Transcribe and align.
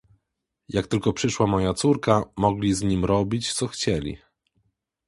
Jak 0.69 0.87
tylko 0.87 1.13
przyszła 1.13 1.47
moja 1.47 1.73
córka, 1.73 2.23
mogli 2.37 2.73
z 2.73 2.81
nim 2.83 3.05
robić, 3.05 3.53
co 3.53 3.67
chcieli 3.67 4.17